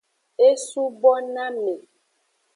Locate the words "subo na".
0.67-1.45